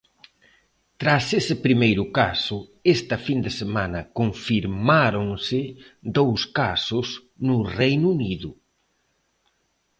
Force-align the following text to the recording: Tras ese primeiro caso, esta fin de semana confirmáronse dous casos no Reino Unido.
Tras 1.01 1.25
ese 1.39 1.55
primeiro 1.65 2.03
caso, 2.19 2.57
esta 2.95 3.17
fin 3.25 3.39
de 3.45 3.51
semana 3.59 3.99
confirmáronse 4.19 5.61
dous 6.17 6.41
casos 6.59 7.07
no 7.47 7.57
Reino 7.79 8.07
Unido. 8.15 8.49